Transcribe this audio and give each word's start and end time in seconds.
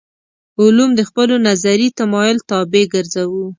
علوم 0.61 0.89
د 0.95 1.01
خپلو 1.09 1.35
نظري 1.47 1.87
تمایل 1.99 2.37
طابع 2.49 2.83
ګرځوو. 2.93 3.45